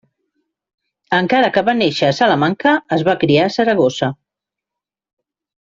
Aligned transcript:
Encara 1.17 1.51
que 1.57 1.63
va 1.67 1.75
néixer 1.83 2.09
a 2.09 2.17
Salamanca, 2.21 2.75
es 2.99 3.05
va 3.11 3.17
criar 3.27 3.45
a 3.45 3.55
Saragossa. 3.59 4.11